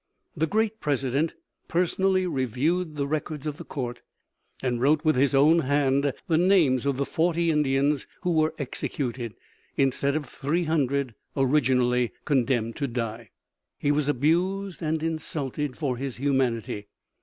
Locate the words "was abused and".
13.91-15.03